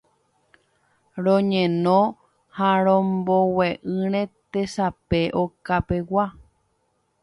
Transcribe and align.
Roñeno 1.25 1.97
ha 2.57 2.69
rombogue'ỹre 2.85 4.21
tesape 4.51 5.21
okapegua 5.41 6.25